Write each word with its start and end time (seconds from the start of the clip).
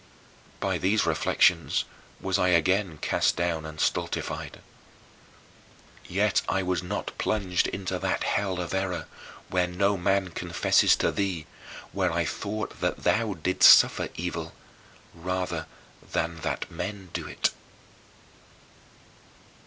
By 0.59 0.79
these 0.79 1.05
reflections 1.05 1.83
was 2.19 2.39
I 2.39 2.47
again 2.47 2.97
cast 3.03 3.35
down 3.35 3.67
and 3.67 3.79
stultified. 3.79 4.59
Yet 6.05 6.41
I 6.49 6.63
was 6.63 6.81
not 6.81 7.15
plunged 7.19 7.67
into 7.67 7.99
that 7.99 8.23
hell 8.23 8.59
of 8.59 8.73
error 8.73 9.05
where 9.49 9.67
no 9.67 9.97
man 9.97 10.29
confesses 10.31 10.95
to 10.95 11.11
thee 11.11 11.45
where 11.91 12.11
I 12.11 12.25
thought 12.25 12.79
that 12.81 13.03
thou 13.03 13.35
didst 13.35 13.69
suffer 13.77 14.09
evil, 14.15 14.53
rather 15.13 15.67
than 16.11 16.37
that 16.37 16.71
men 16.71 17.11
do 17.13 17.27
it. 17.27 17.51